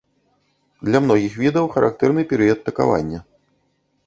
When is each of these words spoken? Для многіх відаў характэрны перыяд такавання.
Для 0.87 1.01
многіх 1.05 1.33
відаў 1.43 1.67
характэрны 1.75 2.21
перыяд 2.33 2.59
такавання. 2.71 3.19